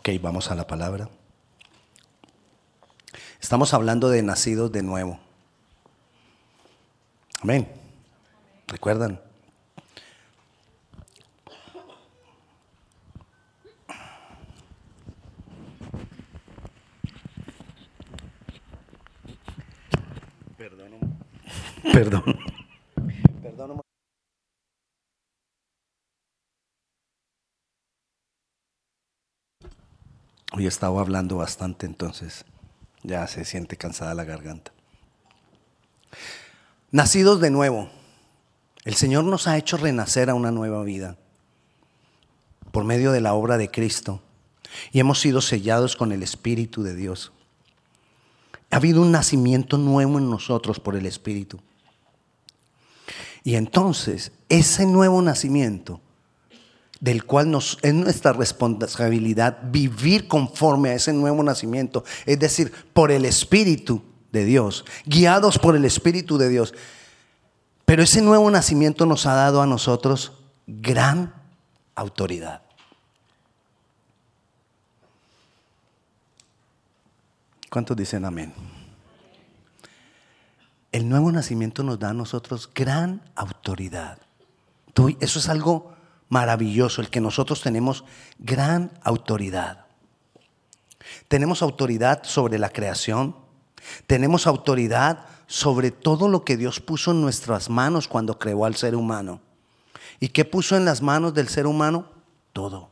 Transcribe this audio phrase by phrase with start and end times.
[0.00, 1.10] Ok, vamos a la palabra.
[3.38, 5.20] Estamos hablando de nacidos de nuevo.
[7.42, 7.68] Amén.
[8.66, 9.20] ¿Recuerdan?
[20.56, 20.90] Perdón.
[21.92, 22.29] Perdón.
[30.64, 32.44] He estado hablando bastante, entonces
[33.02, 34.72] ya se siente cansada la garganta.
[36.90, 37.88] Nacidos de nuevo,
[38.84, 41.16] el Señor nos ha hecho renacer a una nueva vida
[42.72, 44.20] por medio de la obra de Cristo
[44.92, 47.32] y hemos sido sellados con el Espíritu de Dios.
[48.70, 51.60] Ha habido un nacimiento nuevo en nosotros por el Espíritu.
[53.44, 56.00] Y entonces, ese nuevo nacimiento
[57.00, 63.10] del cual nos, es nuestra responsabilidad vivir conforme a ese nuevo nacimiento, es decir, por
[63.10, 66.74] el Espíritu de Dios, guiados por el Espíritu de Dios.
[67.86, 70.32] Pero ese nuevo nacimiento nos ha dado a nosotros
[70.66, 71.34] gran
[71.94, 72.62] autoridad.
[77.70, 78.52] ¿Cuántos dicen amén?
[80.92, 84.18] El nuevo nacimiento nos da a nosotros gran autoridad.
[85.20, 85.94] Eso es algo
[86.30, 88.04] maravilloso, el que nosotros tenemos
[88.38, 89.84] gran autoridad.
[91.28, 93.36] Tenemos autoridad sobre la creación,
[94.06, 98.94] tenemos autoridad sobre todo lo que Dios puso en nuestras manos cuando creó al ser
[98.94, 99.40] humano.
[100.20, 102.06] ¿Y qué puso en las manos del ser humano?
[102.52, 102.90] Todo.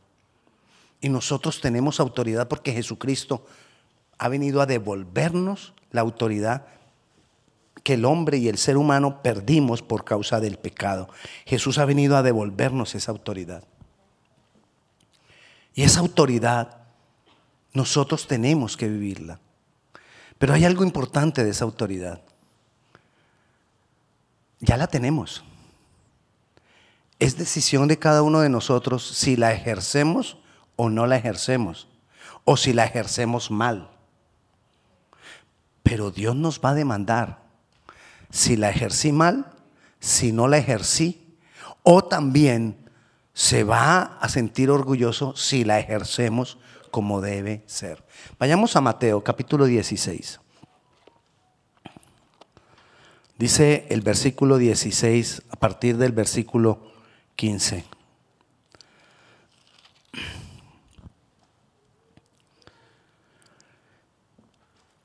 [1.00, 3.46] Y nosotros tenemos autoridad porque Jesucristo
[4.18, 6.66] ha venido a devolvernos la autoridad
[7.88, 11.08] que el hombre y el ser humano perdimos por causa del pecado.
[11.46, 13.64] Jesús ha venido a devolvernos esa autoridad.
[15.72, 16.82] Y esa autoridad
[17.72, 19.40] nosotros tenemos que vivirla.
[20.36, 22.20] Pero hay algo importante de esa autoridad.
[24.60, 25.42] Ya la tenemos.
[27.18, 30.36] Es decisión de cada uno de nosotros si la ejercemos
[30.76, 31.88] o no la ejercemos,
[32.44, 33.88] o si la ejercemos mal.
[35.82, 37.47] Pero Dios nos va a demandar
[38.38, 39.52] si la ejercí mal,
[39.98, 41.36] si no la ejercí,
[41.82, 42.88] o también
[43.34, 46.56] se va a sentir orgulloso si la ejercemos
[46.92, 48.04] como debe ser.
[48.38, 50.38] Vayamos a Mateo capítulo 16.
[53.36, 56.92] Dice el versículo 16 a partir del versículo
[57.34, 57.84] 15.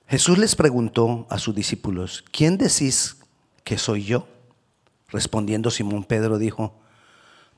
[0.08, 3.18] Jesús les preguntó a sus discípulos, ¿quién decís
[3.64, 4.28] que soy yo?
[5.10, 6.74] Respondiendo Simón Pedro dijo,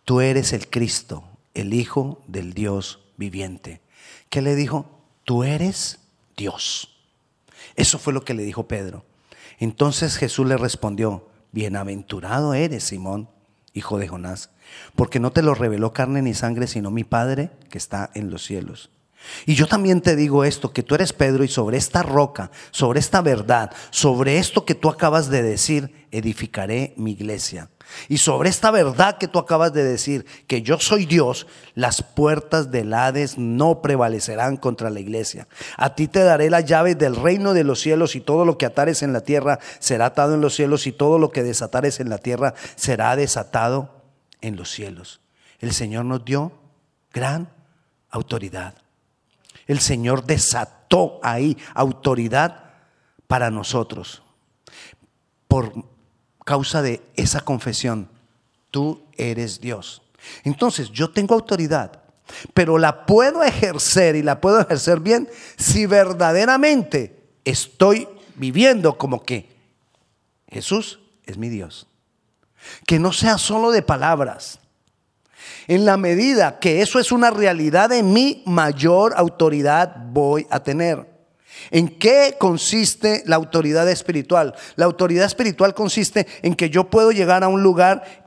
[0.03, 1.23] tú eres el Cristo,
[1.53, 3.81] el Hijo del Dios viviente.
[4.29, 4.85] ¿Qué le dijo?
[5.23, 5.99] Tú eres
[6.35, 6.95] Dios.
[7.75, 9.05] Eso fue lo que le dijo Pedro.
[9.59, 13.29] Entonces Jesús le respondió, bienaventurado eres, Simón,
[13.73, 14.49] hijo de Jonás,
[14.95, 18.43] porque no te lo reveló carne ni sangre, sino mi Padre que está en los
[18.43, 18.89] cielos.
[19.45, 22.99] Y yo también te digo esto, que tú eres Pedro y sobre esta roca, sobre
[22.99, 27.69] esta verdad, sobre esto que tú acabas de decir, edificaré mi iglesia.
[28.09, 32.71] Y sobre esta verdad que tú acabas de decir, que yo soy Dios, las puertas
[32.71, 35.47] del Hades no prevalecerán contra la iglesia.
[35.77, 38.65] A ti te daré las llaves del reino de los cielos y todo lo que
[38.65, 42.09] atares en la tierra será atado en los cielos y todo lo que desatares en
[42.09, 44.03] la tierra será desatado
[44.41, 45.21] en los cielos.
[45.59, 46.51] El Señor nos dio
[47.13, 47.49] gran
[48.09, 48.84] autoridad.
[49.67, 52.73] El Señor desató ahí autoridad
[53.27, 54.21] para nosotros
[55.47, 55.73] por
[56.43, 58.09] causa de esa confesión.
[58.71, 60.01] Tú eres Dios.
[60.43, 62.03] Entonces, yo tengo autoridad,
[62.53, 69.55] pero la puedo ejercer y la puedo ejercer bien si verdaderamente estoy viviendo como que
[70.49, 71.87] Jesús es mi Dios.
[72.85, 74.59] Que no sea solo de palabras.
[75.67, 81.15] En la medida que eso es una realidad de mi mayor autoridad voy a tener.
[81.71, 84.53] ¿En qué consiste la autoridad espiritual?
[84.75, 88.25] La autoridad espiritual consiste en que yo puedo llegar a un lugar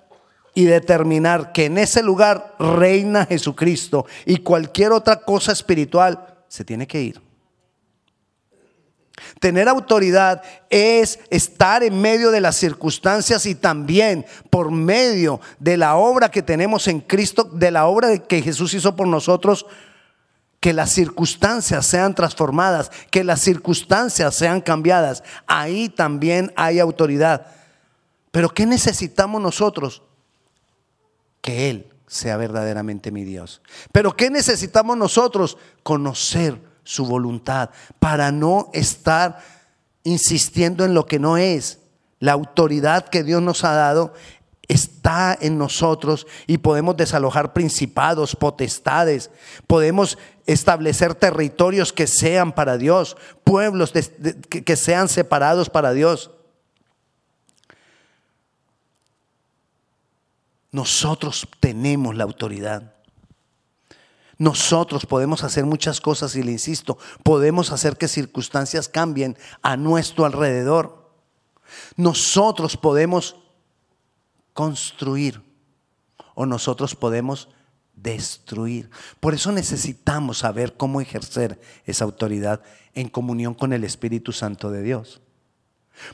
[0.55, 6.87] y determinar que en ese lugar reina Jesucristo y cualquier otra cosa espiritual se tiene
[6.87, 7.28] que ir.
[9.41, 15.97] Tener autoridad es estar en medio de las circunstancias y también por medio de la
[15.97, 19.67] obra que tenemos en Cristo, de la obra que Jesús hizo por nosotros,
[20.61, 25.23] que las circunstancias sean transformadas, que las circunstancias sean cambiadas.
[25.47, 27.47] Ahí también hay autoridad.
[28.31, 30.03] Pero ¿qué necesitamos nosotros?
[31.41, 33.63] Que Él sea verdaderamente mi Dios.
[33.93, 35.59] Pero ¿qué necesitamos nosotros?
[35.83, 37.69] Conocer su voluntad
[37.99, 39.41] para no estar
[40.05, 41.81] insistiendo en lo que no es.
[42.19, 44.15] La autoridad que Dios nos ha dado
[44.69, 49.31] está en nosotros y podemos desalojar principados, potestades,
[49.67, 56.31] podemos establecer territorios que sean para Dios, pueblos que sean separados para Dios.
[60.73, 62.98] Nosotros tenemos la autoridad.
[64.39, 70.25] Nosotros podemos hacer muchas cosas y le insisto, podemos hacer que circunstancias cambien a nuestro
[70.25, 71.11] alrededor.
[71.97, 73.37] Nosotros podemos
[74.55, 75.43] construir
[76.35, 77.49] o nosotros podemos
[77.97, 78.91] destruir.
[79.19, 82.63] Por eso necesitamos saber cómo ejercer esa autoridad
[82.95, 85.21] en comunión con el Espíritu Santo de Dios.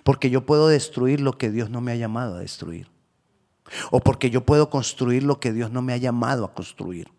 [0.03, 2.89] Porque yo puedo destruir lo que Dios no me ha llamado a destruir.
[3.91, 7.11] O porque yo puedo construir lo que Dios no me ha llamado a construir.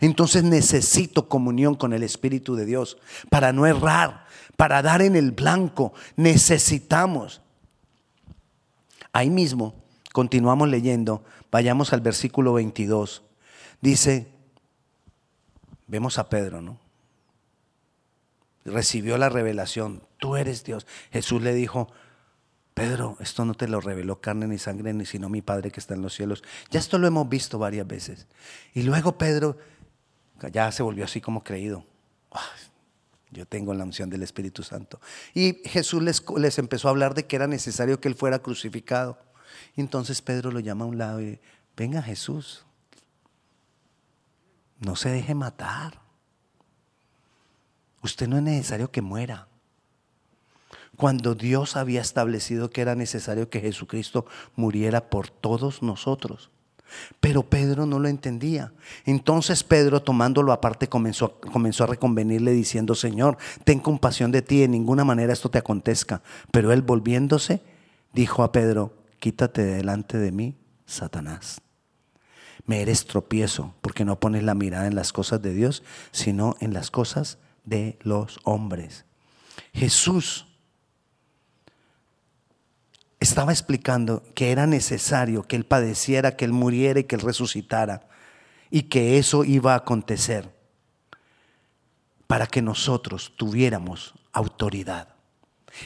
[0.00, 2.98] Entonces necesito comunión con el Espíritu de Dios
[3.30, 4.26] para no errar,
[4.56, 5.92] para dar en el blanco.
[6.16, 7.42] Necesitamos.
[9.12, 9.74] Ahí mismo
[10.18, 11.22] Continuamos leyendo,
[11.52, 13.22] vayamos al versículo 22.
[13.80, 14.26] Dice,
[15.86, 16.80] vemos a Pedro, ¿no?
[18.64, 20.88] Recibió la revelación, tú eres Dios.
[21.12, 21.88] Jesús le dijo,
[22.78, 25.94] Pedro, esto no te lo reveló carne ni sangre, ni sino mi Padre que está
[25.94, 26.44] en los cielos.
[26.70, 28.28] Ya esto lo hemos visto varias veces.
[28.72, 29.58] Y luego Pedro
[30.52, 31.84] ya se volvió así como creído.
[33.32, 35.00] yo tengo la unción del Espíritu Santo.
[35.34, 39.18] Y Jesús les, les empezó a hablar de que era necesario que él fuera crucificado.
[39.76, 41.40] Entonces Pedro lo llama a un lado y
[41.76, 42.64] venga Jesús,
[44.78, 46.00] no se deje matar.
[48.02, 49.48] Usted no es necesario que muera.
[50.98, 56.50] Cuando Dios había establecido que era necesario que Jesucristo muriera por todos nosotros.
[57.20, 58.72] Pero Pedro no lo entendía.
[59.04, 65.04] Entonces Pedro, tomándolo aparte, comenzó, a reconvenirle diciendo, Señor, ten compasión de ti, en ninguna
[65.04, 66.20] manera esto te acontezca.
[66.50, 67.62] Pero él volviéndose,
[68.12, 71.60] dijo a Pedro, quítate delante de mí, Satanás.
[72.66, 76.74] Me eres tropiezo porque no pones la mirada en las cosas de Dios, sino en
[76.74, 79.04] las cosas de los hombres.
[79.72, 80.47] Jesús
[83.20, 88.08] estaba explicando que era necesario que Él padeciera, que Él muriera y que Él resucitara,
[88.70, 90.54] y que eso iba a acontecer
[92.26, 95.08] para que nosotros tuviéramos autoridad.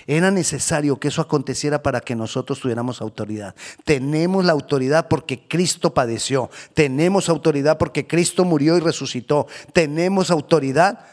[0.06, 3.54] Era necesario que eso aconteciera para que nosotros tuviéramos autoridad.
[3.84, 6.50] Tenemos la autoridad porque Cristo padeció.
[6.74, 9.46] Tenemos autoridad porque Cristo murió y resucitó.
[9.72, 11.04] Tenemos autoridad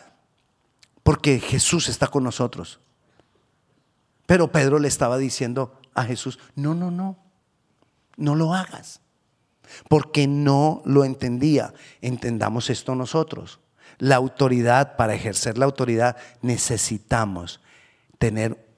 [1.03, 2.79] porque Jesús está con nosotros.
[4.25, 7.17] Pero Pedro le estaba diciendo a Jesús, no, no, no,
[8.17, 9.01] no lo hagas.
[9.87, 11.73] Porque no lo entendía.
[12.01, 13.59] Entendamos esto nosotros.
[13.97, 17.61] La autoridad, para ejercer la autoridad, necesitamos
[18.17, 18.69] tener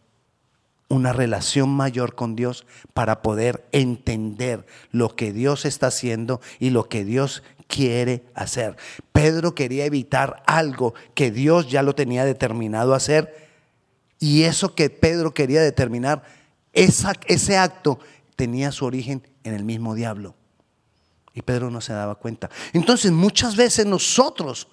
[0.90, 6.90] una relación mayor con Dios para poder entender lo que Dios está haciendo y lo
[6.90, 8.76] que Dios quiere hacer.
[9.14, 13.50] Pedro quería evitar algo que Dios ya lo tenía determinado hacer
[14.20, 16.24] y eso que Pedro quería determinar,
[16.74, 18.00] ese acto
[18.36, 20.36] tenía su origen en el mismo diablo.
[21.34, 22.50] Y Pedro no se daba cuenta.
[22.74, 24.68] Entonces muchas veces nosotros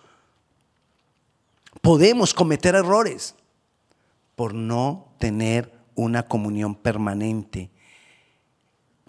[1.80, 3.34] podemos cometer errores
[4.34, 7.70] por no tener una comunión permanente.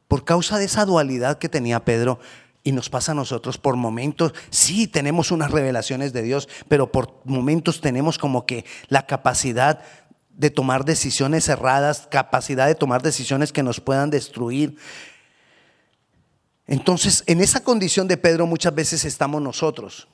[0.08, 2.20] Por causa de esa dualidad que tenía Pedro,
[2.64, 7.22] y nos pasa a nosotros por momentos, sí tenemos unas revelaciones de Dios, pero por
[7.24, 9.82] momentos tenemos como que la capacidad
[10.40, 14.78] de tomar decisiones erradas, capacidad de tomar decisiones que nos puedan destruir.
[16.66, 20.08] Entonces, en esa condición de Pedro muchas veces estamos nosotros.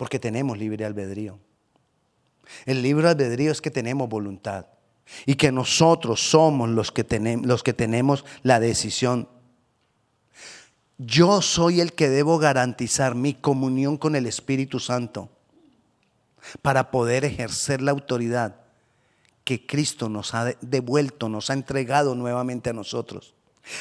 [0.00, 1.38] porque tenemos libre albedrío.
[2.64, 4.64] El libre albedrío es que tenemos voluntad
[5.26, 9.28] y que nosotros somos los que, tenemos, los que tenemos la decisión.
[10.96, 15.28] Yo soy el que debo garantizar mi comunión con el Espíritu Santo
[16.62, 18.56] para poder ejercer la autoridad
[19.44, 23.34] que Cristo nos ha devuelto, nos ha entregado nuevamente a nosotros.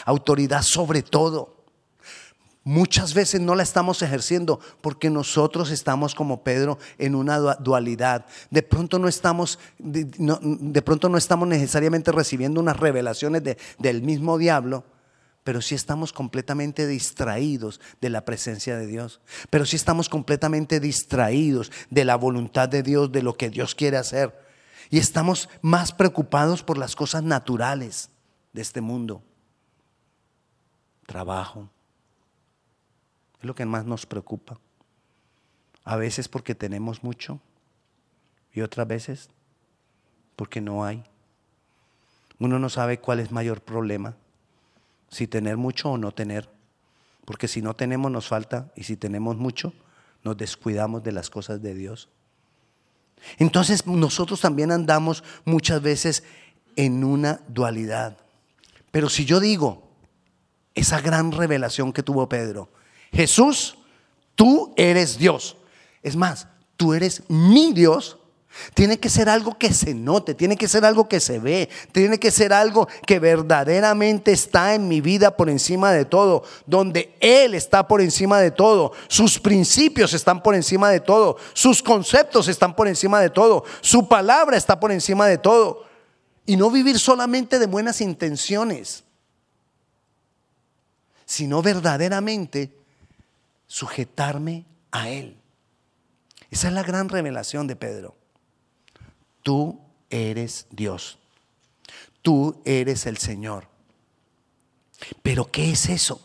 [0.06, 1.58] Autoridad sobre todo.
[2.64, 8.26] Muchas veces no la estamos ejerciendo porque nosotros estamos como Pedro en una dualidad.
[8.52, 13.42] De pronto no estamos, de, pronto no estamos necesariamente recibiendo unas revelaciones
[13.80, 14.84] del mismo diablo,
[15.50, 19.20] pero sí estamos completamente distraídos de la presencia de Dios.
[19.50, 23.98] Pero sí estamos completamente distraídos de la voluntad de Dios, de lo que Dios quiere
[23.98, 24.48] hacer.
[24.92, 28.12] Y estamos más preocupados por las cosas naturales
[28.54, 29.24] de este mundo.
[31.08, 31.68] trabajo.
[33.40, 34.60] Es lo que más nos preocupa.
[35.84, 37.42] A veces porque tenemos mucho
[38.54, 39.32] y otras veces
[40.36, 41.04] porque no hay.
[42.38, 44.16] Uno no sabe cuál es mayor problema,
[45.10, 46.50] si tener mucho o no tener.
[47.26, 49.74] Porque si no tenemos nos falta y si tenemos mucho
[50.24, 52.10] nos descuidamos de las cosas de Dios.
[53.38, 56.24] Entonces nosotros también andamos muchas veces
[56.76, 58.18] en una dualidad.
[58.92, 59.90] Pero si yo digo
[60.74, 62.70] esa gran revelación que tuvo Pedro,
[63.12, 63.78] Jesús,
[64.36, 65.58] tú eres Dios.
[66.02, 66.48] Es más,
[66.78, 68.18] tú eres mi Dios.
[68.74, 72.20] Tiene que ser algo que se note, tiene que ser algo que se ve, tiene
[72.20, 77.54] que ser algo que verdaderamente está en mi vida por encima de todo, donde Él
[77.54, 82.76] está por encima de todo, sus principios están por encima de todo, sus conceptos están
[82.76, 85.86] por encima de todo, su palabra está por encima de todo.
[86.46, 89.04] Y no vivir solamente de buenas intenciones,
[91.24, 92.74] sino verdaderamente
[93.68, 95.38] sujetarme a Él.
[96.50, 98.19] Esa es la gran revelación de Pedro.
[99.50, 99.80] Tú
[100.12, 101.18] eres Dios.
[102.22, 103.68] Tú eres el Señor.
[105.24, 106.22] Pero ¿qué es eso?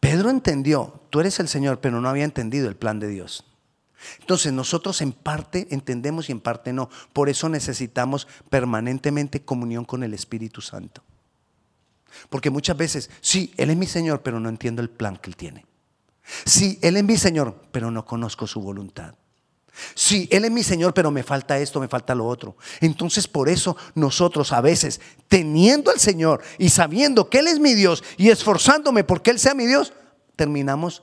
[0.00, 3.44] Pedro entendió, tú eres el Señor, pero no había entendido el plan de Dios.
[4.20, 6.88] Entonces nosotros en parte entendemos y en parte no.
[7.12, 11.02] Por eso necesitamos permanentemente comunión con el Espíritu Santo.
[12.30, 15.36] Porque muchas veces, sí, Él es mi Señor, pero no entiendo el plan que Él
[15.36, 15.66] tiene.
[16.46, 19.14] Sí, Él es mi Señor, pero no conozco su voluntad.
[19.94, 22.56] Sí, Él es mi Señor, pero me falta esto, me falta lo otro.
[22.80, 27.74] Entonces por eso nosotros a veces, teniendo al Señor y sabiendo que Él es mi
[27.74, 29.92] Dios y esforzándome porque Él sea mi Dios,
[30.36, 31.02] terminamos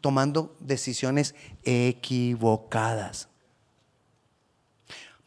[0.00, 3.28] tomando decisiones equivocadas.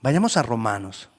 [0.01, 1.09] Vayamos a Romanos.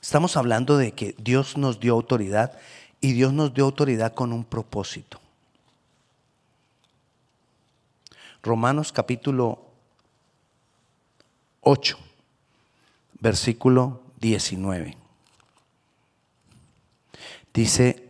[0.00, 2.52] Estamos hablando de que Dios nos dio autoridad
[3.00, 5.20] y Dios nos dio autoridad con un propósito.
[8.44, 9.64] Romanos capítulo
[11.62, 11.98] 8,
[13.18, 14.98] versículo 19.
[17.54, 18.06] Dice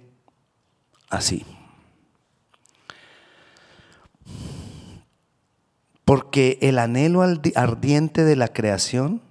[1.09, 1.47] así.
[6.05, 7.23] Porque el anhelo
[7.55, 9.23] ardiente de la creación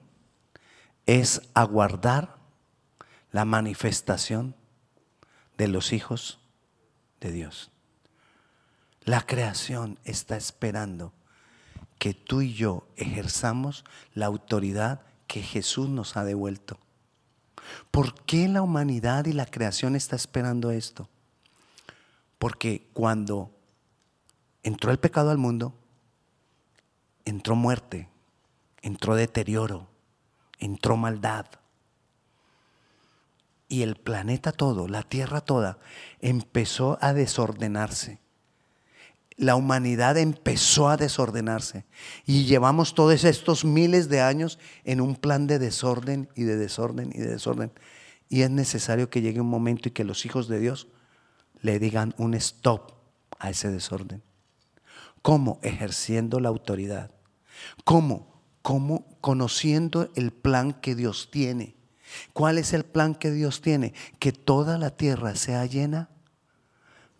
[1.06, 2.38] es aguardar
[3.34, 4.56] la manifestación
[5.58, 6.40] de los hijos
[7.20, 7.73] de Dios.
[9.06, 11.12] La creación está esperando
[12.00, 13.84] que tú y yo ejerzamos
[14.14, 16.78] la autoridad que Jesús nos ha devuelto.
[17.92, 21.10] ¿Por qué la humanidad y la creación está esperando esto?
[22.40, 23.52] Porque cuando
[24.64, 25.74] entró el pecado al mundo,
[27.26, 28.10] entró muerte,
[28.82, 29.88] entró deterioro,
[30.60, 31.46] entró maldad.
[33.68, 35.80] Y el planeta todo, la tierra toda,
[36.22, 38.23] empezó a desordenarse.
[39.36, 41.86] La humanidad empezó a desordenarse.
[42.26, 47.12] Y llevamos todos estos miles de años en un plan de desorden y de desorden
[47.14, 47.72] y de desorden.
[48.30, 50.88] Y es necesario que llegue un momento y que los hijos de Dios
[51.62, 52.92] le digan un stop
[53.40, 54.24] a ese desorden.
[55.22, 55.60] ¿Cómo?
[55.64, 57.12] Ejerciendo la autoridad.
[57.84, 58.42] ¿Cómo?
[58.62, 59.06] ¿Cómo?
[59.22, 61.76] Conociendo el plan que Dios tiene.
[62.34, 63.94] ¿Cuál es el plan que Dios tiene?
[64.20, 66.10] Que toda la tierra sea llena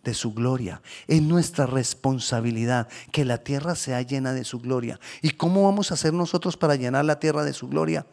[0.04, 0.82] de su gloria.
[1.08, 5.00] Es nuestra responsabilidad que la tierra sea llena de su gloria.
[5.22, 8.06] ¿Y cómo vamos a hacer nosotros para llenar la tierra de su gloria?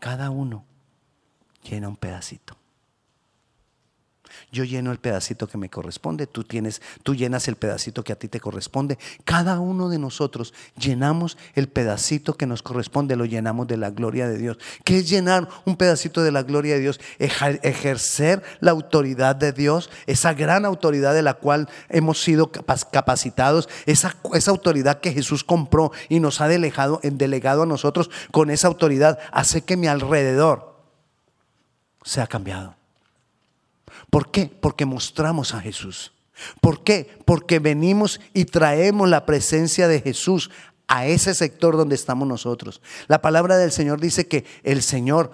[0.00, 0.64] Cada uno
[1.62, 2.56] llena un pedacito.
[4.56, 8.18] Yo lleno el pedacito que me corresponde, tú tienes, tú llenas el pedacito que a
[8.18, 8.98] ti te corresponde.
[9.26, 14.26] Cada uno de nosotros llenamos el pedacito que nos corresponde, lo llenamos de la gloria
[14.26, 14.56] de Dios.
[14.82, 17.00] ¿Qué es llenar un pedacito de la gloria de Dios?
[17.18, 24.16] Ejercer la autoridad de Dios, esa gran autoridad de la cual hemos sido capacitados, esa,
[24.32, 29.18] esa autoridad que Jesús compró y nos ha delegado, delegado a nosotros con esa autoridad,
[29.32, 30.80] hace que mi alrededor
[32.02, 32.74] sea cambiado.
[34.10, 34.46] ¿Por qué?
[34.60, 36.12] Porque mostramos a Jesús.
[36.60, 37.18] ¿Por qué?
[37.24, 40.50] Porque venimos y traemos la presencia de Jesús
[40.88, 42.80] a ese sector donde estamos nosotros.
[43.08, 45.32] La palabra del Señor dice que el Señor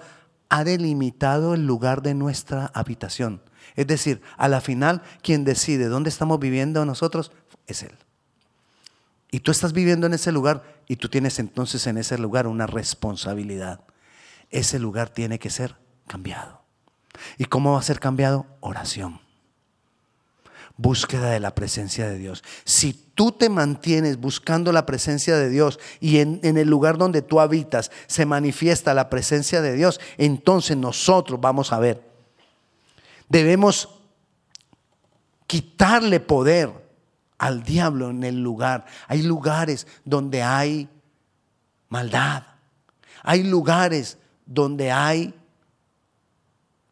[0.49, 3.41] ha delimitado el lugar de nuestra habitación.
[3.75, 7.31] Es decir, a la final, quien decide dónde estamos viviendo nosotros
[7.67, 7.95] es Él.
[9.31, 12.67] Y tú estás viviendo en ese lugar y tú tienes entonces en ese lugar una
[12.67, 13.81] responsabilidad.
[14.51, 16.62] Ese lugar tiene que ser cambiado.
[17.37, 18.45] ¿Y cómo va a ser cambiado?
[18.59, 19.21] Oración.
[20.75, 22.43] Búsqueda de la presencia de Dios.
[22.63, 27.39] Si tú te mantienes buscando la presencia de Dios y en, el lugar donde tú
[27.39, 32.13] habitas se manifiesta la presencia de Dios, entonces nosotros vamos a ver
[33.33, 33.89] Debemos
[35.47, 36.69] quitarle poder
[37.39, 38.85] al diablo en el lugar.
[39.07, 40.87] Hay lugares donde hay
[41.89, 42.43] maldad.
[43.23, 45.33] Hay lugares donde hay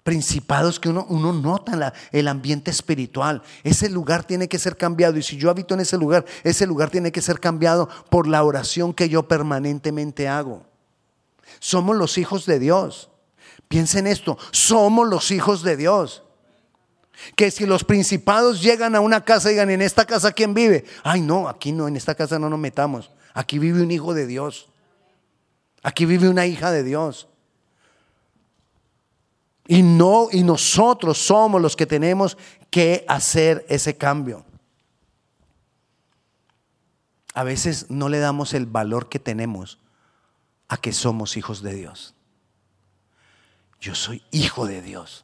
[0.03, 3.41] principados que uno, uno nota el ambiente espiritual.
[3.63, 5.17] Ese lugar tiene que ser cambiado.
[5.17, 8.43] Y si yo habito en ese lugar, ese lugar tiene que ser cambiado por la
[8.43, 10.65] oración que yo permanentemente hago.
[11.60, 13.10] Somos los hijos de Dios.
[13.67, 16.24] Piensen esto, somos los hijos de Dios.
[17.36, 20.86] Que si los principados llegan a una casa y digan, ¿en esta casa quién vive?
[21.03, 23.12] Ay, no, aquí no, en esta casa no nos metamos.
[23.34, 24.70] Aquí vive un hijo de Dios.
[25.84, 27.27] Aquí vive una hija de Dios.
[29.71, 32.37] Y no, y nosotros somos los que tenemos
[32.69, 34.43] que hacer ese cambio.
[37.33, 39.79] A veces no le damos el valor que tenemos
[40.67, 42.15] a que somos hijos de Dios.
[43.79, 45.23] Yo soy hijo de Dios.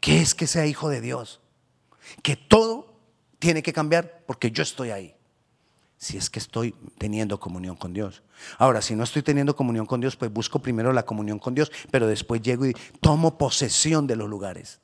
[0.00, 1.40] ¿Qué es que sea hijo de Dios?
[2.22, 3.00] Que todo
[3.38, 5.16] tiene que cambiar porque yo estoy ahí
[6.02, 8.24] si es que estoy teniendo comunión con Dios.
[8.58, 11.70] Ahora, si no estoy teniendo comunión con Dios, pues busco primero la comunión con Dios,
[11.92, 14.80] pero después llego y tomo posesión de los lugares.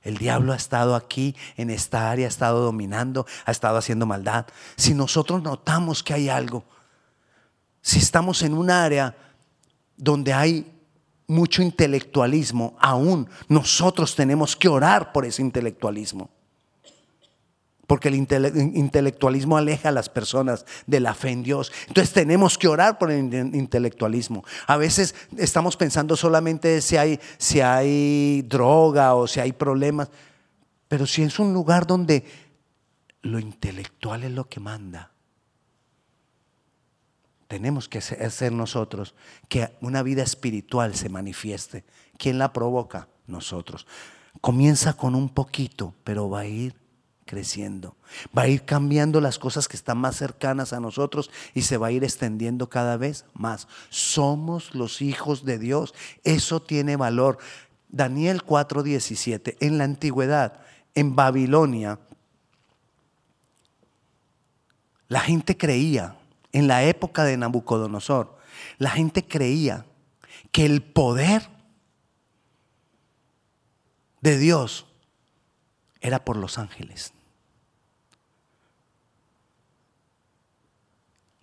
[0.00, 4.46] El diablo ha estado aquí, en esta área, ha estado dominando, ha estado haciendo maldad.
[4.74, 6.64] Si nosotros notamos que hay algo,
[7.82, 9.14] si estamos en un área
[9.98, 10.72] donde hay
[11.26, 16.30] mucho intelectualismo, aún nosotros tenemos que orar por ese intelectualismo.
[17.86, 21.70] Porque el intelectualismo aleja a las personas de la fe en Dios.
[21.88, 24.44] Entonces tenemos que orar por el intelectualismo.
[24.66, 30.08] A veces estamos pensando solamente si hay, si hay droga o si hay problemas.
[30.88, 32.24] Pero si es un lugar donde
[33.22, 35.10] lo intelectual es lo que manda,
[37.48, 39.14] tenemos que hacer nosotros
[39.48, 41.84] que una vida espiritual se manifieste.
[42.18, 43.08] ¿Quién la provoca?
[43.26, 43.86] Nosotros.
[44.40, 46.83] Comienza con un poquito, pero va a ir
[47.24, 47.96] creciendo.
[48.36, 51.88] Va a ir cambiando las cosas que están más cercanas a nosotros y se va
[51.88, 53.68] a ir extendiendo cada vez más.
[53.90, 55.94] Somos los hijos de Dios.
[56.24, 57.38] Eso tiene valor.
[57.88, 59.56] Daniel 4:17.
[59.60, 60.60] En la antigüedad,
[60.94, 61.98] en Babilonia,
[65.08, 66.16] la gente creía,
[66.52, 68.36] en la época de Nabucodonosor,
[68.78, 69.86] la gente creía
[70.52, 71.48] que el poder
[74.20, 74.86] de Dios
[76.00, 77.13] era por los ángeles.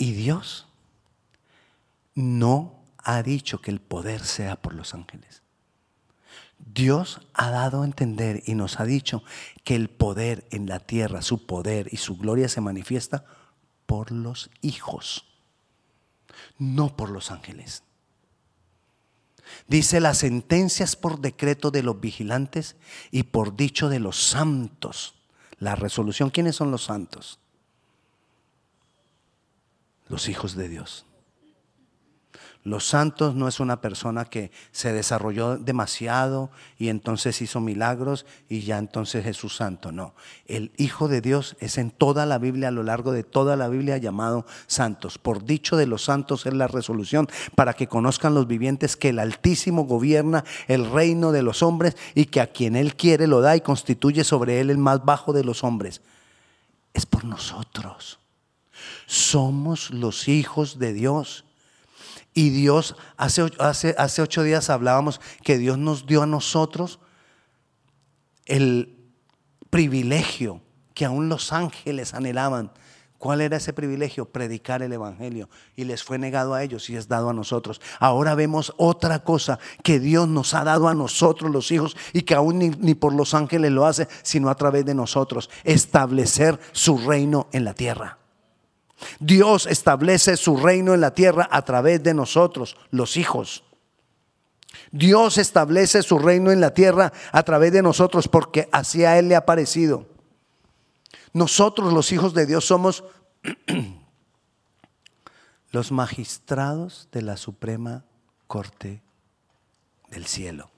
[0.01, 0.65] Y Dios
[2.15, 5.43] no ha dicho que el poder sea por los ángeles.
[6.57, 9.23] Dios ha dado a entender y nos ha dicho
[9.63, 13.25] que el poder en la tierra, su poder y su gloria se manifiesta
[13.85, 15.27] por los hijos,
[16.57, 17.83] no por los ángeles.
[19.67, 22.75] Dice las sentencias por decreto de los vigilantes
[23.11, 25.13] y por dicho de los santos.
[25.59, 27.40] La resolución, ¿quiénes son los santos?
[30.11, 31.05] Los hijos de Dios.
[32.63, 38.59] Los santos no es una persona que se desarrolló demasiado y entonces hizo milagros y
[38.59, 39.93] ya entonces Jesús santo.
[39.93, 40.13] No,
[40.47, 43.69] el Hijo de Dios es en toda la Biblia, a lo largo de toda la
[43.69, 45.17] Biblia llamado santos.
[45.17, 49.19] Por dicho de los santos es la resolución para que conozcan los vivientes que el
[49.19, 53.55] Altísimo gobierna el reino de los hombres y que a quien Él quiere lo da
[53.55, 56.01] y constituye sobre Él el más bajo de los hombres.
[56.93, 58.20] Es por nosotros.
[59.11, 61.43] Somos los hijos de Dios.
[62.33, 67.01] Y Dios, hace, hace, hace ocho días hablábamos que Dios nos dio a nosotros
[68.45, 68.97] el
[69.69, 70.61] privilegio
[70.93, 72.71] que aún los ángeles anhelaban.
[73.17, 74.31] ¿Cuál era ese privilegio?
[74.31, 75.49] Predicar el Evangelio.
[75.75, 77.81] Y les fue negado a ellos y es dado a nosotros.
[77.99, 82.33] Ahora vemos otra cosa que Dios nos ha dado a nosotros los hijos y que
[82.33, 85.49] aún ni, ni por los ángeles lo hace, sino a través de nosotros.
[85.65, 88.20] Establecer su reino en la tierra.
[89.19, 93.63] Dios establece su reino en la tierra a través de nosotros, los hijos.
[94.91, 99.29] Dios establece su reino en la tierra a través de nosotros porque así a Él
[99.29, 100.07] le ha parecido.
[101.33, 103.03] Nosotros los hijos de Dios somos
[105.71, 108.03] los magistrados de la Suprema
[108.47, 109.01] Corte
[110.09, 110.69] del Cielo.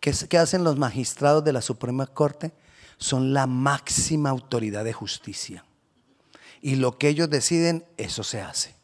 [0.00, 2.52] ¿Qué, ¿Qué, hacen los magistrados de la Suprema Corte?
[2.98, 5.64] Son la máxima autoridad de justicia
[6.64, 8.74] y lo que ellos deciden, eso se hace.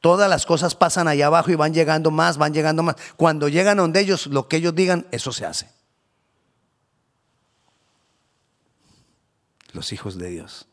[0.00, 2.96] Todas las cosas pasan allá abajo y van llegando más, van llegando más.
[3.18, 5.68] Cuando llegan donde ellos, lo que ellos digan, eso se hace.
[9.72, 10.68] Los hijos de Dios,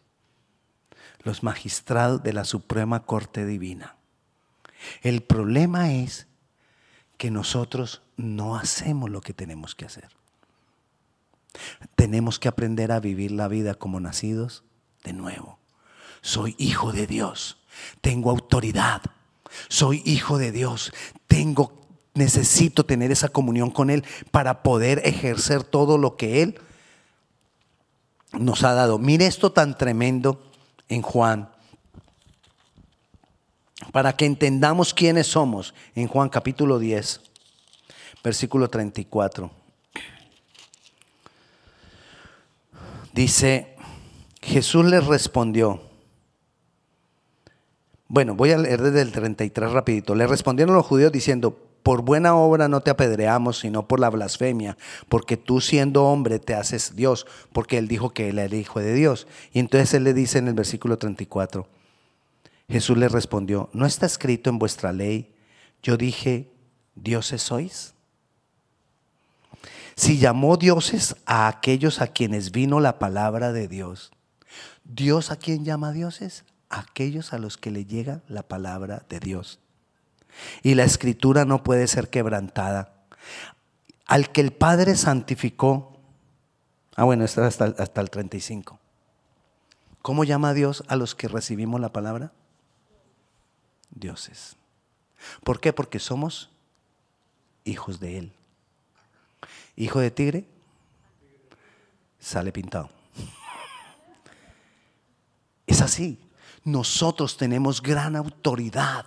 [1.24, 3.98] los magistrados de la Suprema Corte Divina.
[5.02, 6.28] El problema es
[7.18, 10.08] que nosotros no hacemos lo que tenemos que hacer.
[11.98, 14.64] Tenemos que aprender a vivir la vida como nacidos
[15.04, 15.60] de nuevo.
[16.24, 17.58] Soy hijo de Dios,
[18.02, 19.02] tengo autoridad,
[19.68, 20.92] soy hijo de Dios,
[21.28, 21.84] tengo
[22.14, 26.60] necesito tener esa comunión con él para poder ejercer todo lo que él
[28.32, 28.98] nos ha dado.
[29.00, 30.42] Mire esto tan tremendo
[30.90, 31.50] en Juan
[33.92, 37.22] para que entendamos quiénes somos en Juan capítulo 10,
[38.24, 39.52] versículo 34.
[43.12, 43.76] Dice,
[44.42, 45.93] Jesús les respondió,
[48.14, 52.36] bueno, voy a leer desde el 33 rapidito, le respondieron los judíos diciendo, por buena
[52.36, 54.78] obra no te apedreamos, sino por la blasfemia,
[55.10, 58.80] porque tú siendo hombre te haces Dios, porque él dijo que él era el hijo
[58.80, 59.26] de Dios.
[59.52, 61.68] Y entonces él le dice en el versículo 34,
[62.70, 65.34] Jesús le respondió, ¿no está escrito en vuestra ley?
[65.82, 66.52] Yo dije,
[66.94, 67.96] ¿dioses sois?
[69.96, 74.12] Si llamó dioses a aquellos a quienes vino la palabra de Dios,
[74.84, 76.46] ¿Dios a quién llama dioses?
[76.80, 79.60] Aquellos a los que le llega la palabra de Dios.
[80.64, 82.94] Y la escritura no puede ser quebrantada.
[84.06, 86.00] Al que el Padre santificó,
[86.96, 88.80] ah bueno, está hasta, hasta el 35.
[90.02, 92.32] ¿Cómo llama Dios a los que recibimos la palabra?
[93.96, 94.56] dioses.
[95.44, 95.74] ¿Por qué?
[95.74, 96.50] Porque somos
[97.64, 98.34] hijos de Él.
[99.76, 100.46] Hijo de tigre,
[102.20, 102.90] sale pintado.
[105.66, 106.20] Es así.
[106.64, 109.06] Nosotros tenemos gran autoridad,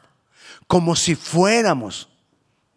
[0.66, 2.08] como si fuéramos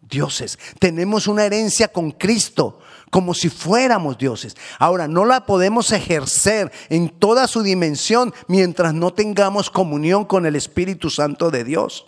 [0.00, 0.58] dioses.
[0.78, 4.56] Tenemos una herencia con Cristo, como si fuéramos dioses.
[4.78, 10.56] Ahora, no la podemos ejercer en toda su dimensión mientras no tengamos comunión con el
[10.56, 12.06] Espíritu Santo de Dios.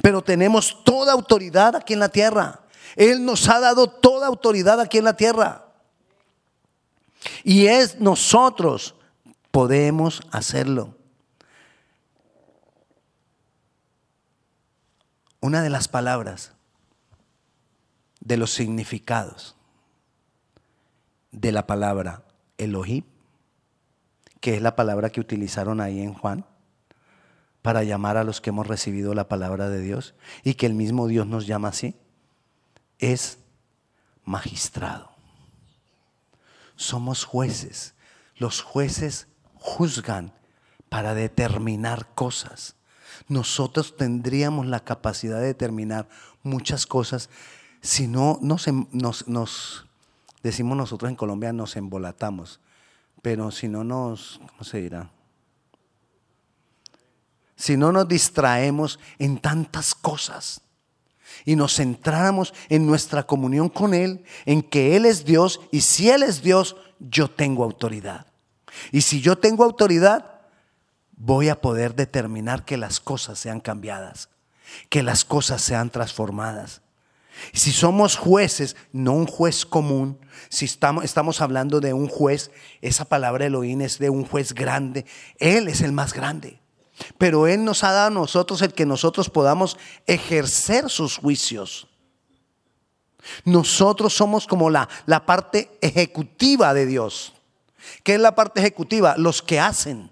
[0.00, 2.60] Pero tenemos toda autoridad aquí en la tierra.
[2.96, 5.66] Él nos ha dado toda autoridad aquí en la tierra.
[7.44, 8.94] Y es nosotros
[9.50, 10.96] podemos hacerlo.
[15.42, 16.52] Una de las palabras
[18.20, 19.56] de los significados
[21.32, 22.22] de la palabra
[22.58, 23.02] Elohim,
[24.40, 26.46] que es la palabra que utilizaron ahí en Juan,
[27.60, 31.08] para llamar a los que hemos recibido la palabra de Dios y que el mismo
[31.08, 31.96] Dios nos llama así,
[33.00, 33.38] es
[34.24, 35.10] magistrado.
[36.76, 37.96] Somos jueces.
[38.36, 40.34] Los jueces juzgan
[40.88, 42.76] para determinar cosas.
[43.28, 46.08] Nosotros tendríamos la capacidad de determinar
[46.42, 47.28] muchas cosas
[47.82, 49.84] si no nos, em, nos,
[50.42, 52.60] decimos nosotros en Colombia, nos embolatamos.
[53.20, 55.10] Pero si no nos, ¿cómo se dirá?
[57.56, 60.62] Si no nos distraemos en tantas cosas
[61.44, 66.08] y nos centráramos en nuestra comunión con Él, en que Él es Dios y si
[66.08, 68.26] Él es Dios, yo tengo autoridad.
[68.90, 70.31] Y si yo tengo autoridad,
[71.24, 74.28] voy a poder determinar que las cosas sean cambiadas,
[74.88, 76.82] que las cosas sean transformadas.
[77.52, 83.04] Si somos jueces, no un juez común, si estamos, estamos hablando de un juez, esa
[83.04, 85.06] palabra Elohim es de un juez grande,
[85.38, 86.60] Él es el más grande.
[87.18, 91.86] Pero Él nos ha dado a nosotros el que nosotros podamos ejercer sus juicios.
[93.44, 97.32] Nosotros somos como la, la parte ejecutiva de Dios.
[98.02, 99.14] ¿Qué es la parte ejecutiva?
[99.16, 100.10] Los que hacen,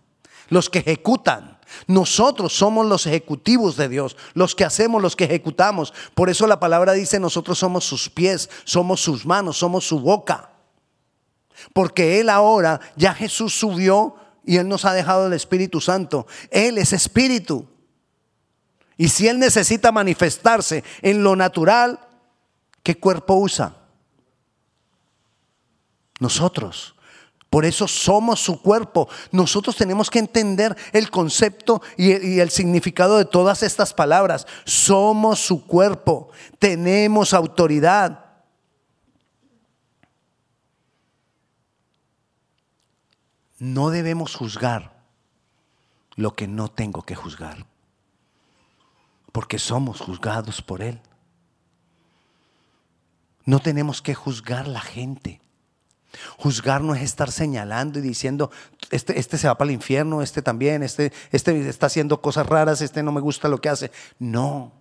[0.51, 1.59] los que ejecutan.
[1.87, 5.95] Nosotros somos los ejecutivos de Dios, los que hacemos, los que ejecutamos.
[6.15, 10.51] Por eso la palabra dice, nosotros somos sus pies, somos sus manos, somos su boca.
[11.73, 16.27] Porque Él ahora, ya Jesús subió y Él nos ha dejado el Espíritu Santo.
[16.51, 17.67] Él es Espíritu.
[18.97, 22.01] Y si Él necesita manifestarse en lo natural,
[22.83, 23.77] ¿qué cuerpo usa?
[26.19, 26.95] Nosotros.
[27.51, 29.09] Por eso somos su cuerpo.
[29.33, 34.47] Nosotros tenemos que entender el concepto y el, significado de todas estas palabras.
[34.65, 36.31] Somos su cuerpo.
[36.61, 38.25] Tenemos autoridad.
[43.59, 45.03] No debemos juzgar
[46.15, 47.67] lo que no tengo que juzgar.
[49.33, 51.01] Porque somos juzgados por Él.
[53.45, 55.40] No tenemos que juzgar la gente.
[56.39, 58.51] Juzgar no es estar señalando y diciendo,
[58.91, 62.81] este, este se va para el infierno, este también, este, este está haciendo cosas raras,
[62.81, 63.91] este no me gusta lo que hace.
[64.19, 64.73] No.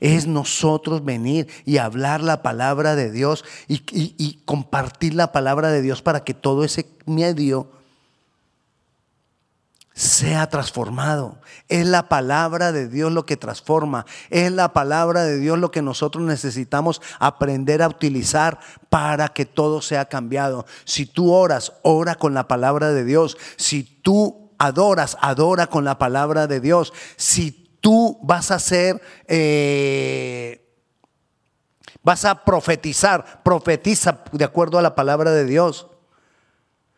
[0.00, 5.82] Es nosotros venir y hablar la palabra de Dios y, y compartir la palabra de
[5.82, 7.81] Dios para que todo ese medio
[10.02, 11.38] sea transformado.
[11.68, 14.04] Es la palabra de Dios lo que transforma.
[14.30, 18.58] Es la palabra de Dios lo que nosotros necesitamos aprender a utilizar
[18.90, 20.66] para que todo sea cambiado.
[20.84, 23.36] Si tú oras, ora con la palabra de Dios.
[23.56, 26.92] Si tú adoras, adora con la palabra de Dios.
[27.16, 29.00] Si tú vas a ser...
[29.28, 30.58] Eh,
[32.02, 35.86] vas a profetizar, profetiza de acuerdo a la palabra de Dios.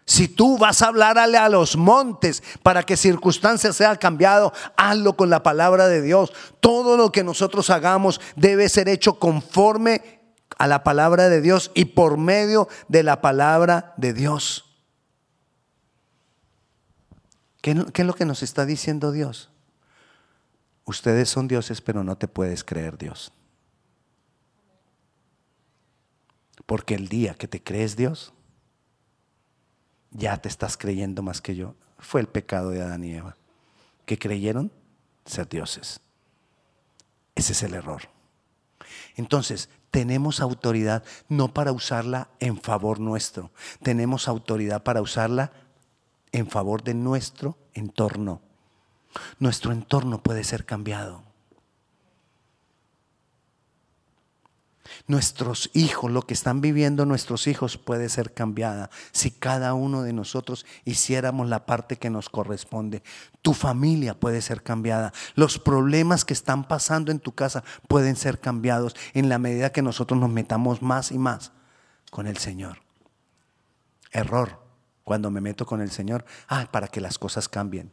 [0.06, 5.30] Si tú vas a hablarle a los montes para que circunstancias sean cambiado, hazlo con
[5.30, 6.32] la palabra de Dios.
[6.60, 10.20] Todo lo que nosotros hagamos debe ser hecho conforme
[10.58, 14.64] a la palabra de Dios y por medio de la palabra de Dios.
[17.62, 19.50] ¿Qué, qué es lo que nos está diciendo Dios?
[20.84, 23.32] Ustedes son dioses, pero no te puedes creer Dios.
[26.66, 28.34] Porque el día que te crees Dios,
[30.14, 31.74] ya te estás creyendo más que yo.
[31.98, 33.36] Fue el pecado de Adán y Eva,
[34.06, 34.72] que creyeron
[35.26, 36.00] ser dioses.
[37.34, 38.02] Ese es el error.
[39.16, 43.50] Entonces, tenemos autoridad no para usarla en favor nuestro,
[43.82, 45.52] tenemos autoridad para usarla
[46.32, 48.40] en favor de nuestro entorno.
[49.38, 51.22] Nuestro entorno puede ser cambiado.
[55.06, 60.12] Nuestros hijos, lo que están viviendo nuestros hijos puede ser cambiada si cada uno de
[60.12, 63.02] nosotros hiciéramos la parte que nos corresponde.
[63.42, 65.12] Tu familia puede ser cambiada.
[65.34, 69.82] Los problemas que están pasando en tu casa pueden ser cambiados en la medida que
[69.82, 71.52] nosotros nos metamos más y más
[72.10, 72.78] con el Señor.
[74.10, 74.64] Error
[75.04, 77.92] cuando me meto con el Señor, ah, para que las cosas cambien.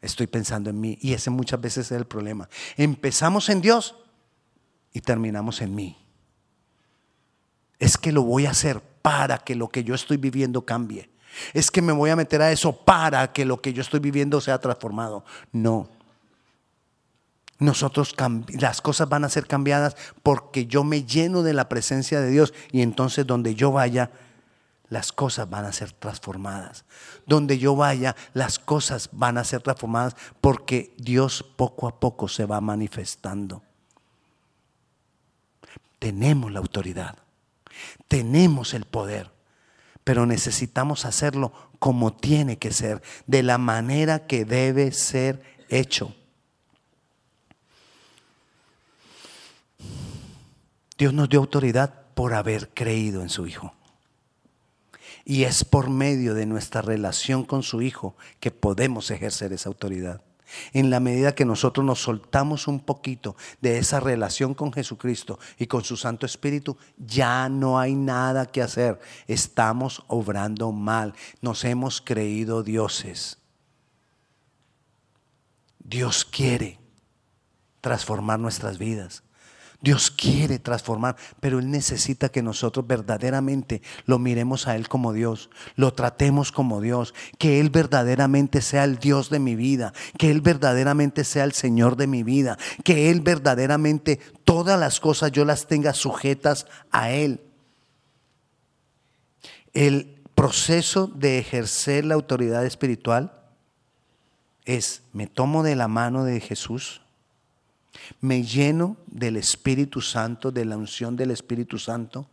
[0.00, 2.48] Estoy pensando en mí y ese muchas veces es el problema.
[2.76, 3.96] Empezamos en Dios
[4.96, 5.94] y terminamos en mí.
[7.78, 11.10] Es que lo voy a hacer para que lo que yo estoy viviendo cambie.
[11.52, 14.40] Es que me voy a meter a eso para que lo que yo estoy viviendo
[14.40, 15.22] sea transformado.
[15.52, 15.90] No.
[17.58, 18.16] Nosotros
[18.58, 22.54] las cosas van a ser cambiadas porque yo me lleno de la presencia de Dios
[22.72, 24.10] y entonces donde yo vaya
[24.88, 26.86] las cosas van a ser transformadas.
[27.26, 32.46] Donde yo vaya, las cosas van a ser transformadas porque Dios poco a poco se
[32.46, 33.65] va manifestando.
[35.98, 37.16] Tenemos la autoridad,
[38.08, 39.30] tenemos el poder,
[40.04, 46.14] pero necesitamos hacerlo como tiene que ser, de la manera que debe ser hecho.
[50.98, 53.74] Dios nos dio autoridad por haber creído en su Hijo.
[55.24, 60.22] Y es por medio de nuestra relación con su Hijo que podemos ejercer esa autoridad.
[60.72, 65.66] En la medida que nosotros nos soltamos un poquito de esa relación con Jesucristo y
[65.66, 69.00] con su Santo Espíritu, ya no hay nada que hacer.
[69.26, 71.14] Estamos obrando mal.
[71.40, 73.38] Nos hemos creído dioses.
[75.78, 76.78] Dios quiere
[77.80, 79.22] transformar nuestras vidas.
[79.86, 85.48] Dios quiere transformar, pero Él necesita que nosotros verdaderamente lo miremos a Él como Dios,
[85.76, 90.40] lo tratemos como Dios, que Él verdaderamente sea el Dios de mi vida, que Él
[90.40, 95.68] verdaderamente sea el Señor de mi vida, que Él verdaderamente todas las cosas yo las
[95.68, 97.44] tenga sujetas a Él.
[99.72, 103.40] El proceso de ejercer la autoridad espiritual
[104.64, 107.02] es, me tomo de la mano de Jesús,
[108.20, 112.28] me lleno del Espíritu Santo, de la unción del Espíritu Santo.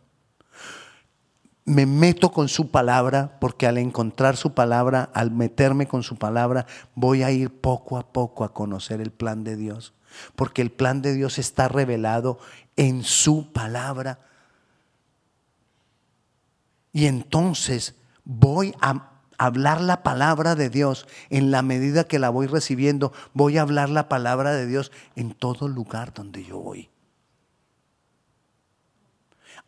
[1.64, 6.66] Me meto con su palabra, porque al encontrar su palabra, al meterme con su palabra,
[6.94, 9.94] voy a ir poco a poco a conocer el plan de Dios.
[10.36, 12.38] Porque el plan de Dios está revelado
[12.76, 14.20] en su palabra.
[16.92, 22.46] Y entonces voy a hablar la palabra de Dios en la medida que la voy
[22.46, 26.90] recibiendo, voy a hablar la palabra de Dios en todo lugar donde yo voy.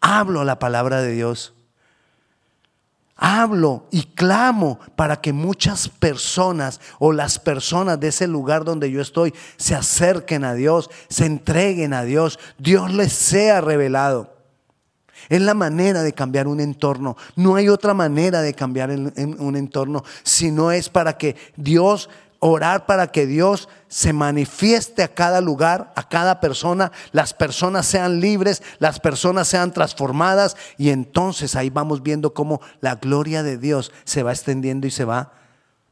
[0.00, 1.54] Hablo la palabra de Dios.
[3.16, 9.00] Hablo y clamo para que muchas personas o las personas de ese lugar donde yo
[9.00, 14.35] estoy se acerquen a Dios, se entreguen a Dios, Dios les sea revelado.
[15.28, 17.16] Es la manera de cambiar un entorno.
[17.34, 22.08] No hay otra manera de cambiar un entorno si no es para que Dios,
[22.38, 28.20] orar para que Dios se manifieste a cada lugar, a cada persona, las personas sean
[28.20, 33.92] libres, las personas sean transformadas y entonces ahí vamos viendo cómo la gloria de Dios
[34.04, 35.32] se va extendiendo y se va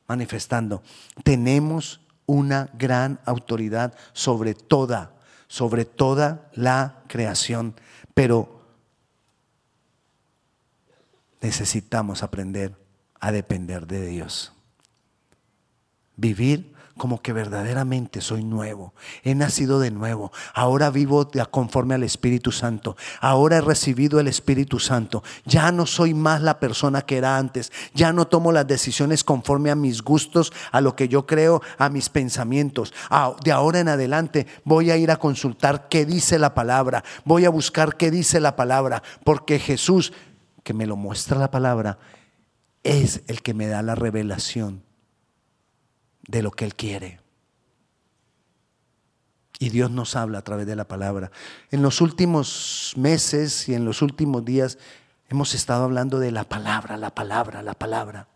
[0.06, 0.82] manifestando.
[1.22, 5.12] Tenemos una gran autoridad sobre toda,
[5.48, 7.74] sobre toda la creación,
[8.14, 8.53] pero
[11.44, 12.74] necesitamos aprender
[13.20, 14.50] a depender de Dios.
[16.16, 18.94] vivir como que verdaderamente soy nuevo.
[19.24, 20.30] He nacido de nuevo.
[20.54, 22.96] Ahora vivo conforme al Espíritu Santo.
[23.20, 25.24] Ahora he recibido el Espíritu Santo.
[25.44, 27.72] Ya no soy más la persona que era antes.
[27.94, 31.88] Ya no tomo las decisiones conforme a mis gustos, a lo que yo creo, a
[31.88, 32.94] mis pensamientos.
[33.42, 37.02] De ahora en adelante voy a ir a consultar qué dice la palabra.
[37.24, 39.02] Voy a buscar qué dice la palabra.
[39.24, 40.12] Porque Jesús,
[40.64, 41.98] que me lo muestra la palabra,
[42.82, 44.82] es el que me da la revelación
[46.26, 47.20] de lo que Él quiere.
[49.58, 51.30] Y Dios nos habla a través de la palabra.
[51.70, 54.78] En los últimos meses y en los últimos días
[55.28, 58.28] hemos estado hablando de la palabra, la palabra, la palabra.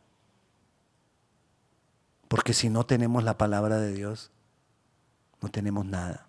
[2.28, 4.30] Porque si no tenemos la palabra de Dios,
[5.40, 6.27] no tenemos nada.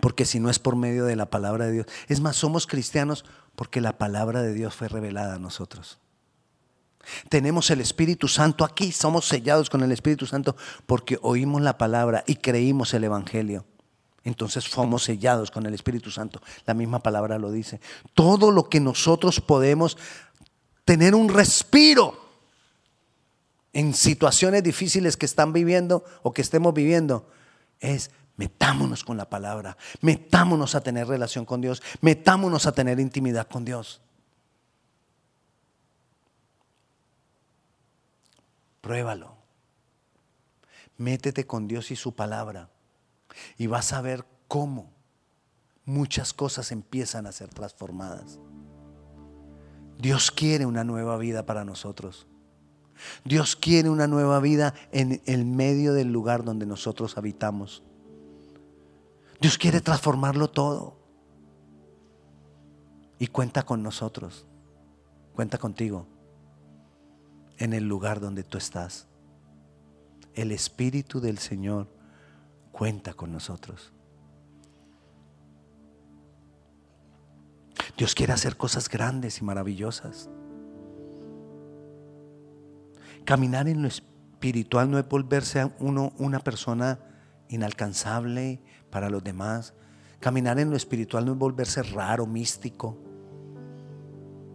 [0.00, 3.24] Porque si no es por medio de la palabra de Dios, es más, somos cristianos
[3.54, 5.98] porque la palabra de Dios fue revelada a nosotros.
[7.28, 12.24] Tenemos el Espíritu Santo aquí, somos sellados con el Espíritu Santo porque oímos la palabra
[12.26, 13.64] y creímos el Evangelio.
[14.24, 16.42] Entonces somos sellados con el Espíritu Santo.
[16.64, 17.80] La misma palabra lo dice.
[18.12, 19.96] Todo lo que nosotros podemos
[20.84, 22.26] tener un respiro
[23.72, 27.30] en situaciones difíciles que están viviendo o que estemos viviendo
[27.78, 33.48] es metámonos con la palabra, metámonos a tener relación con Dios, metámonos a tener intimidad
[33.48, 34.00] con Dios.
[38.80, 39.34] Pruébalo.
[40.98, 42.70] Métete con Dios y su palabra
[43.58, 44.90] y vas a ver cómo
[45.84, 48.38] muchas cosas empiezan a ser transformadas.
[49.98, 52.26] Dios quiere una nueva vida para nosotros.
[53.24, 57.82] Dios quiere una nueva vida en el medio del lugar donde nosotros habitamos.
[59.40, 60.96] Dios quiere transformarlo todo.
[63.18, 64.46] Y cuenta con nosotros.
[65.34, 66.06] Cuenta contigo
[67.58, 69.06] en el lugar donde tú estás.
[70.34, 71.88] El Espíritu del Señor
[72.72, 73.92] cuenta con nosotros.
[77.96, 80.28] Dios quiere hacer cosas grandes y maravillosas.
[83.24, 86.98] Caminar en lo espiritual no es volverse a uno una persona
[87.48, 89.74] inalcanzable para los demás.
[90.20, 92.98] Caminar en lo espiritual no es volverse raro, místico.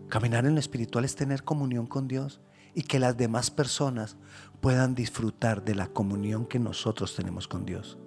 [0.09, 2.41] Caminar en lo espiritual es tener comunión con Dios
[2.73, 4.17] y que las demás personas
[4.59, 7.97] puedan disfrutar de la comunión que nosotros tenemos con Dios.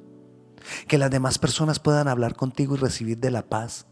[0.89, 3.87] Que las demás personas puedan hablar contigo y recibir de la paz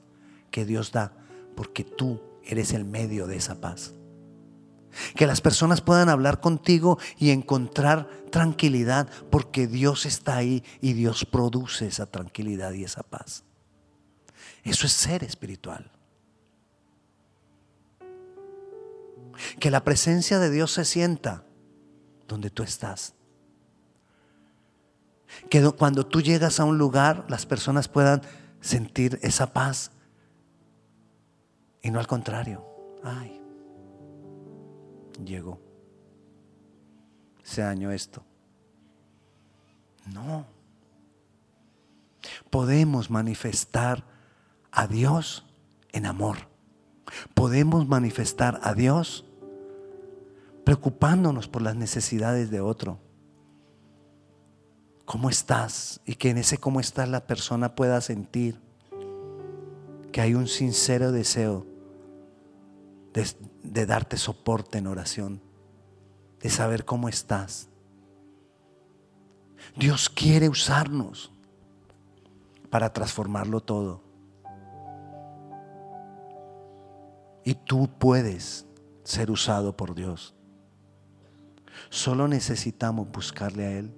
[0.51, 1.15] que Dios da,
[1.57, 3.95] porque tú eres el medio de esa paz.
[5.15, 11.25] Que las personas puedan hablar contigo y encontrar tranquilidad, porque Dios está ahí y Dios
[11.25, 13.45] produce esa tranquilidad y esa paz.
[14.65, 15.91] Eso es ser espiritual.
[19.59, 21.45] Que la presencia de Dios se sienta
[22.29, 23.15] donde tú estás.
[25.51, 28.23] Que cuando tú llegas a un lugar, las personas puedan
[28.61, 29.91] sentir esa paz.
[31.83, 32.65] Y no al contrario.
[33.03, 33.42] Ay,
[35.25, 35.61] llegó.
[37.43, 38.25] Se dañó esto.
[40.13, 40.47] No.
[42.51, 44.05] Podemos manifestar
[44.71, 45.47] a Dios
[45.93, 46.49] en amor.
[47.35, 49.25] Podemos manifestar a Dios
[50.65, 52.99] preocupándonos por las necesidades de otro.
[55.05, 56.01] ¿Cómo estás?
[56.07, 58.61] Y que en ese cómo estás la persona pueda sentir
[60.13, 61.67] que hay un sincero deseo
[63.13, 63.27] de,
[63.63, 65.41] de darte soporte en oración,
[66.41, 67.69] de saber cómo estás.
[69.77, 71.33] Dios quiere usarnos
[72.71, 74.03] para transformarlo todo.
[77.45, 78.67] Y tú puedes
[79.05, 80.35] ser usado por Dios.
[81.91, 83.95] Solo necesitamos buscarle a Él,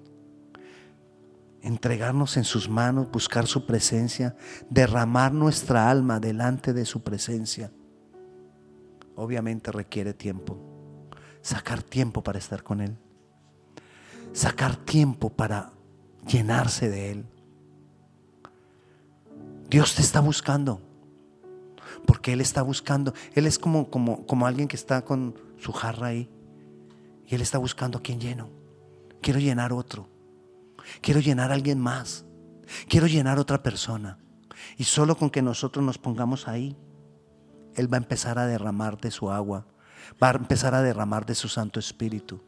[1.63, 4.37] entregarnos en sus manos, buscar su presencia,
[4.71, 7.71] derramar nuestra alma delante de su presencia.
[9.17, 10.59] Obviamente requiere tiempo,
[11.41, 12.97] sacar tiempo para estar con Él,
[14.33, 15.73] sacar tiempo para
[16.27, 17.27] llenarse de Él.
[19.69, 20.81] Dios te está buscando
[22.07, 23.15] porque Él está buscando.
[23.35, 26.29] Él es como, como, como alguien que está con su jarra ahí
[27.27, 28.51] y Él está buscando a quien lleno.
[29.21, 30.09] Quiero llenar otro.
[31.01, 32.25] Quiero llenar a alguien más.
[32.89, 34.19] Quiero llenar a otra persona.
[34.77, 36.77] Y solo con que nosotros nos pongamos ahí,
[37.77, 39.67] Él va a empezar a derramar de su agua.
[40.23, 42.43] Va a empezar a derramar de su Santo Espíritu.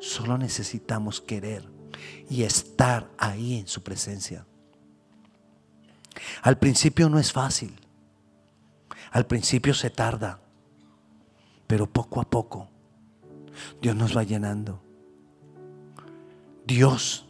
[0.00, 1.68] Solo necesitamos querer
[2.28, 4.46] y estar ahí en su presencia.
[6.42, 7.74] Al principio no es fácil.
[9.10, 10.40] Al principio se tarda,
[11.66, 12.68] pero poco a poco
[13.80, 14.82] Dios nos va llenando.
[16.66, 17.26] Dios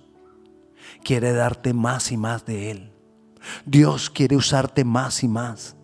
[1.03, 2.93] quiere darte más y más de Él.
[3.67, 5.77] Dios quiere usarte más y más.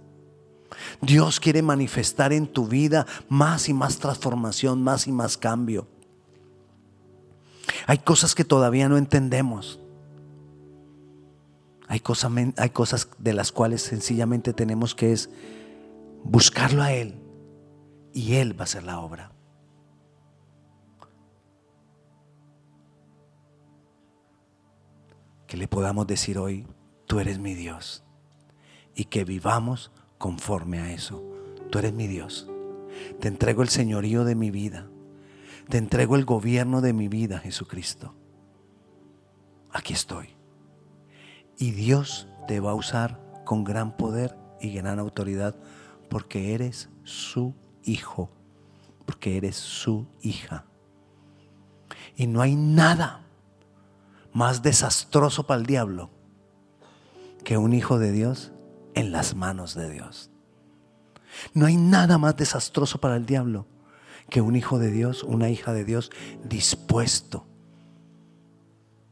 [1.00, 5.86] Dios quiere manifestar en tu vida más y más transformación, más y más cambio.
[7.86, 9.80] Hay cosas que todavía no entendemos.
[11.88, 15.28] Hay cosas, hay cosas de las cuales sencillamente tenemos que es
[16.22, 17.20] buscarlo a Él
[18.12, 19.32] y Él va a hacer la obra.
[25.46, 26.66] Que le podamos decir hoy,
[27.06, 28.04] tú eres mi Dios
[28.94, 29.90] y que vivamos
[30.20, 31.24] conforme a eso.
[31.70, 32.46] Tú eres mi Dios.
[33.20, 34.86] Te entrego el señorío de mi vida.
[35.70, 38.14] Te entrego el gobierno de mi vida, Jesucristo.
[39.72, 40.28] Aquí estoy.
[41.56, 45.56] Y Dios te va a usar con gran poder y gran autoridad
[46.10, 48.30] porque eres su hijo,
[49.06, 50.66] porque eres su hija.
[52.14, 53.24] Y no hay nada
[54.34, 56.10] más desastroso para el diablo
[57.42, 58.52] que un hijo de Dios
[58.94, 60.30] en las manos de Dios.
[61.54, 63.66] No hay nada más desastroso para el diablo
[64.28, 66.10] que un hijo de Dios, una hija de Dios
[66.44, 67.46] dispuesto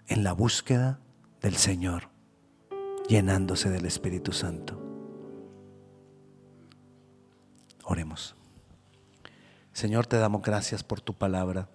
[0.07, 1.01] en la búsqueda
[1.41, 2.11] del Señor
[3.09, 4.81] llenándose del Espíritu Santo.
[7.85, 8.37] Oremos.
[9.72, 11.68] Señor, te damos gracias por tu palabra.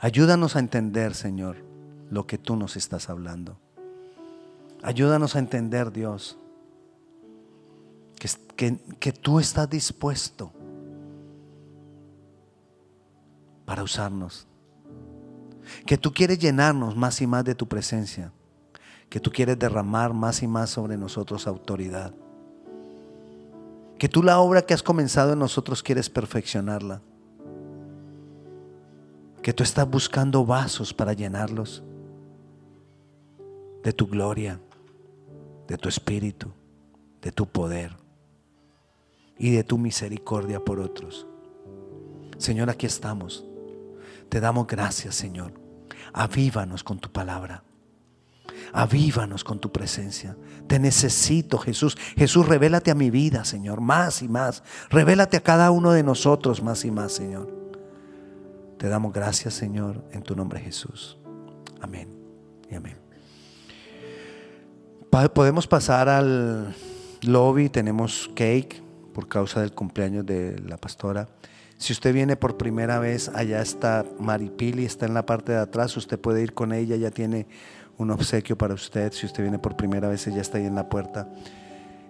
[0.00, 1.64] Ayúdanos a entender, Señor,
[2.10, 3.58] lo que tú nos estás hablando.
[4.82, 6.36] Ayúdanos a entender, Dios,
[8.56, 10.52] que, que, tú estás dispuesto
[13.64, 14.46] para usarnos.
[15.86, 18.32] Que tú quieres llenarnos más y más de tu presencia
[19.14, 22.12] que tú quieres derramar más y más sobre nosotros autoridad.
[23.96, 27.00] Que tú la obra que has comenzado en nosotros quieres perfeccionarla.
[29.40, 31.84] Que tú estás buscando vasos para llenarlos
[33.84, 34.58] de tu gloria,
[35.68, 36.50] de tu espíritu,
[37.22, 38.03] de tu poder
[39.38, 41.26] y de tu misericordia por otros.
[42.38, 43.44] Señor, aquí estamos.
[44.28, 45.52] Te damos gracias, Señor.
[46.12, 47.62] Avívanos con tu palabra.
[48.72, 50.36] Avívanos con tu presencia.
[50.66, 51.96] Te necesito, Jesús.
[52.16, 54.62] Jesús, revélate a mi vida, Señor, más y más.
[54.90, 57.52] Revélate a cada uno de nosotros más y más, Señor.
[58.78, 61.18] Te damos gracias, Señor, en tu nombre, Jesús.
[61.80, 62.08] Amén
[62.70, 62.96] y amén.
[65.32, 66.74] Podemos pasar al
[67.22, 68.83] lobby, tenemos cake
[69.14, 71.28] por causa del cumpleaños de la pastora.
[71.78, 75.96] Si usted viene por primera vez, allá está Maripili, está en la parte de atrás,
[75.96, 77.46] usted puede ir con ella, ya tiene
[77.96, 79.12] un obsequio para usted.
[79.12, 81.28] Si usted viene por primera vez, ella está ahí en la puerta.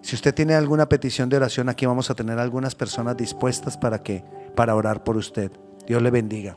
[0.03, 4.03] Si usted tiene alguna petición de oración, aquí vamos a tener algunas personas dispuestas para
[4.03, 4.25] que
[4.55, 5.51] para orar por usted.
[5.87, 6.57] Dios le bendiga.